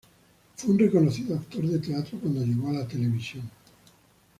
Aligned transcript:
Fue 0.55 0.71
un 0.71 0.79
reconocido 0.79 1.35
actor 1.37 1.61
de 1.63 1.77
teatro 1.77 2.17
cuando 2.19 2.43
llegó 2.43 2.69
a 2.69 2.73
la 2.73 2.87
televisión. 2.87 3.47